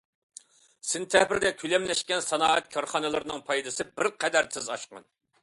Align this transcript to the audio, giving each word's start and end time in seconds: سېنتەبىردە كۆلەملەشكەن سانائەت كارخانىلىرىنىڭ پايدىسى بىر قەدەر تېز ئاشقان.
سېنتەبىردە 0.91 1.51
كۆلەملەشكەن 1.63 2.23
سانائەت 2.29 2.73
كارخانىلىرىنىڭ 2.77 3.45
پايدىسى 3.53 3.87
بىر 3.93 4.11
قەدەر 4.25 4.53
تېز 4.57 4.73
ئاشقان. 4.79 5.09